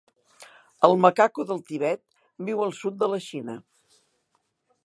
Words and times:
El 0.87 0.95
macaco 1.03 1.45
del 1.51 1.61
Tibet 1.69 2.03
viu 2.49 2.65
al 2.65 2.75
sud 2.81 3.01
de 3.05 3.11
la 3.15 3.23
Xina. 3.29 3.59